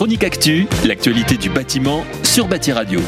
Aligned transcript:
chronique 0.00 0.24
actu, 0.24 0.66
l'actualité 0.86 1.36
du 1.36 1.50
bâtiment 1.50 2.04
sur 2.22 2.48
Bâti 2.48 2.72
Radio. 2.72 3.00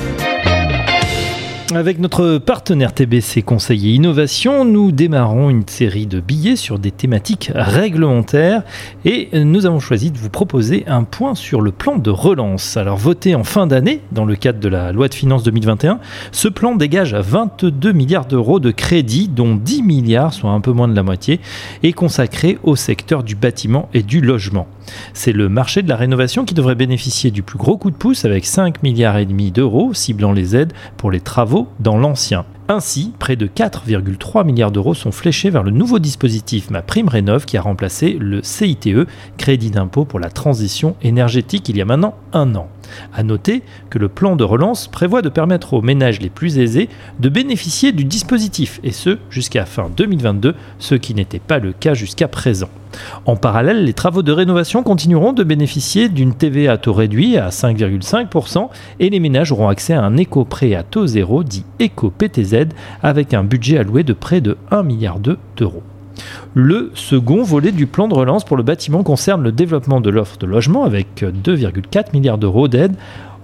Avec 1.74 1.98
notre 1.98 2.36
partenaire 2.36 2.92
TBC 2.92 3.40
Conseiller 3.40 3.94
Innovation, 3.94 4.66
nous 4.66 4.92
démarrons 4.92 5.48
une 5.48 5.66
série 5.66 6.06
de 6.06 6.20
billets 6.20 6.54
sur 6.54 6.78
des 6.78 6.90
thématiques 6.90 7.50
réglementaires 7.54 8.62
et 9.06 9.30
nous 9.32 9.64
avons 9.64 9.80
choisi 9.80 10.10
de 10.10 10.18
vous 10.18 10.28
proposer 10.28 10.84
un 10.86 11.04
point 11.04 11.34
sur 11.34 11.62
le 11.62 11.72
plan 11.72 11.96
de 11.96 12.10
relance. 12.10 12.76
Alors 12.76 12.98
voté 12.98 13.34
en 13.34 13.42
fin 13.42 13.66
d'année 13.66 14.02
dans 14.12 14.26
le 14.26 14.36
cadre 14.36 14.60
de 14.60 14.68
la 14.68 14.92
loi 14.92 15.08
de 15.08 15.14
finances 15.14 15.44
2021, 15.44 15.98
ce 16.30 16.48
plan 16.48 16.74
dégage 16.74 17.14
22 17.14 17.92
milliards 17.92 18.26
d'euros 18.26 18.60
de 18.60 18.70
crédits 18.70 19.28
dont 19.28 19.54
10 19.54 19.82
milliards, 19.82 20.34
soit 20.34 20.50
un 20.50 20.60
peu 20.60 20.72
moins 20.72 20.88
de 20.88 20.94
la 20.94 21.02
moitié, 21.02 21.40
est 21.82 21.94
consacré 21.94 22.58
au 22.64 22.76
secteur 22.76 23.22
du 23.22 23.34
bâtiment 23.34 23.88
et 23.94 24.02
du 24.02 24.20
logement. 24.20 24.66
C'est 25.14 25.32
le 25.32 25.48
marché 25.48 25.82
de 25.82 25.88
la 25.88 25.96
rénovation 25.96 26.44
qui 26.44 26.54
devrait 26.54 26.74
bénéficier 26.74 27.30
du 27.30 27.42
plus 27.42 27.58
gros 27.58 27.76
coup 27.76 27.90
de 27.90 27.96
pouce 27.96 28.24
avec 28.24 28.46
5 28.46 28.82
milliards 28.82 29.18
et 29.18 29.26
demi 29.26 29.50
d'euros 29.50 29.94
ciblant 29.94 30.32
les 30.32 30.56
aides 30.56 30.72
pour 30.96 31.10
les 31.10 31.20
travaux 31.20 31.68
dans 31.80 31.96
l'ancien. 31.96 32.44
Ainsi, 32.68 33.12
près 33.18 33.36
de 33.36 33.46
4,3 33.46 34.46
milliards 34.46 34.70
d'euros 34.70 34.94
sont 34.94 35.12
fléchés 35.12 35.50
vers 35.50 35.62
le 35.62 35.70
nouveau 35.70 35.98
dispositif 35.98 36.70
Ma 36.70 36.80
Prime 36.80 37.08
Rénov 37.08 37.44
qui 37.44 37.56
a 37.56 37.62
remplacé 37.62 38.16
le 38.18 38.42
CITE, 38.42 39.06
crédit 39.36 39.70
d'impôt 39.70 40.04
pour 40.04 40.20
la 40.20 40.30
transition 40.30 40.96
énergétique, 41.02 41.68
il 41.68 41.76
y 41.76 41.82
a 41.82 41.84
maintenant 41.84 42.14
un 42.32 42.54
an. 42.54 42.68
A 43.12 43.22
noter 43.22 43.62
que 43.90 43.98
le 43.98 44.08
plan 44.08 44.36
de 44.36 44.44
relance 44.44 44.88
prévoit 44.88 45.22
de 45.22 45.28
permettre 45.28 45.74
aux 45.74 45.82
ménages 45.82 46.20
les 46.20 46.30
plus 46.30 46.58
aisés 46.58 46.88
de 47.20 47.28
bénéficier 47.28 47.92
du 47.92 48.04
dispositif, 48.04 48.80
et 48.82 48.92
ce 48.92 49.18
jusqu'à 49.30 49.64
fin 49.64 49.90
2022, 49.96 50.54
ce 50.78 50.94
qui 50.94 51.14
n'était 51.14 51.38
pas 51.38 51.58
le 51.58 51.72
cas 51.72 51.94
jusqu'à 51.94 52.28
présent. 52.28 52.68
En 53.24 53.36
parallèle, 53.36 53.84
les 53.84 53.92
travaux 53.92 54.22
de 54.22 54.32
rénovation 54.32 54.82
continueront 54.82 55.32
de 55.32 55.44
bénéficier 55.44 56.08
d'une 56.08 56.34
TVA 56.34 56.72
à 56.72 56.78
taux 56.78 56.92
réduit 56.92 57.36
à 57.36 57.48
5,5% 57.48 58.68
et 59.00 59.10
les 59.10 59.20
ménages 59.20 59.52
auront 59.52 59.68
accès 59.68 59.94
à 59.94 60.02
un 60.02 60.16
éco-prêt 60.16 60.74
à 60.74 60.82
taux 60.82 61.06
zéro 61.06 61.42
dit 61.42 61.64
éco-PTZ 61.78 62.66
avec 63.02 63.34
un 63.34 63.44
budget 63.44 63.78
alloué 63.78 64.02
de 64.02 64.12
près 64.12 64.40
de 64.40 64.56
1 64.70 64.82
milliard 64.82 65.18
d'euros. 65.20 65.82
Le 66.54 66.90
second 66.94 67.42
volet 67.42 67.72
du 67.72 67.86
plan 67.86 68.08
de 68.08 68.14
relance 68.14 68.44
pour 68.44 68.56
le 68.56 68.62
bâtiment 68.62 69.02
concerne 69.02 69.42
le 69.42 69.52
développement 69.52 70.00
de 70.00 70.10
l'offre 70.10 70.38
de 70.38 70.46
logement 70.46 70.84
avec 70.84 71.22
2,4 71.22 72.12
milliards 72.12 72.38
d'euros 72.38 72.68
d'aide 72.68 72.94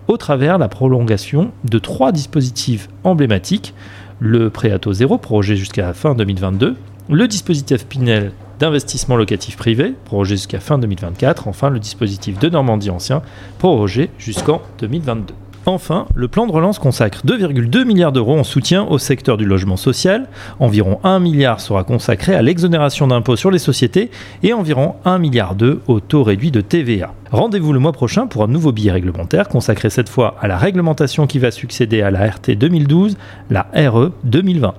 au 0.07 0.17
travers 0.17 0.59
la 0.59 0.69
prolongation 0.69 1.51
de 1.65 1.79
trois 1.79 2.13
dispositifs 2.13 2.89
emblématiques 3.05 3.75
le 4.21 4.51
prêt 4.51 4.73
à 4.73 4.79
taux 4.79 4.93
zéro 4.93 5.19
prorogé 5.19 5.57
jusqu'à 5.57 5.93
fin 5.93 6.15
2022, 6.15 6.77
le 7.09 7.29
dispositif 7.29 7.87
Pinel 7.87 8.33
d'investissement 8.59 9.17
locatif 9.17 9.57
privé, 9.57 9.95
prorogé 10.05 10.37
jusqu'à 10.37 10.59
fin 10.59 10.79
2024. 10.79 11.47
Enfin, 11.47 11.71
le 11.71 11.79
dispositif 11.79 12.39
de 12.41 12.49
Normandie 12.49 12.91
ancien, 12.91 13.23
prorogé 13.59 14.11
jusqu'en 14.19 14.61
2022. 14.81 15.35
Enfin, 15.69 16.07
le 16.15 16.29
plan 16.29 16.47
de 16.47 16.53
relance 16.53 16.79
consacre 16.79 17.27
2,2 17.27 17.85
milliards 17.85 18.11
d'euros 18.11 18.39
en 18.39 18.43
soutien 18.43 18.85
au 18.85 18.97
secteur 18.97 19.37
du 19.37 19.45
logement 19.45 19.77
social. 19.77 20.27
Environ 20.61 20.99
1 21.05 21.19
milliard 21.19 21.61
sera 21.61 21.85
consacré 21.85 22.35
à 22.35 22.41
l'exonération 22.41 23.07
d'impôts 23.07 23.37
sur 23.37 23.51
les 23.51 23.59
sociétés 23.59 24.11
et 24.43 24.55
environ 24.55 24.95
1 25.05 25.19
milliard 25.19 25.55
d'euros 25.55 25.81
au 25.87 26.01
taux 26.01 26.23
réduit 26.23 26.51
de 26.51 26.63
TVA. 26.63 27.13
Rendez-vous 27.33 27.75
le 27.75 27.81
mois 27.81 27.93
prochain 27.93 28.27
pour 28.27 28.45
un 28.45 28.47
nouveau 28.47 28.73
billet 28.73 28.93
réglementaire 28.93 29.47
consacré 29.47 29.91
cette 29.91 30.09
fois 30.09 30.37
à 30.41 30.49
la 30.49 30.57
réglementation 30.57 31.27
qui 31.27 31.39
va 31.39 31.51
succéder 31.51 32.01
à 32.01 32.11
la 32.11 32.27
RT 32.31 32.53
2012, 32.53 33.19
la 33.51 33.67
RE 33.75 34.13
2020. 34.25 34.75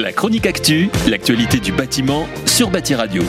La 0.00 0.10
chronique 0.10 0.46
actu, 0.46 0.90
l'actualité 1.08 1.60
du 1.60 1.70
bâtiment 1.70 2.26
sur 2.46 2.68
Bâti 2.68 2.96
Radio. 2.96 3.22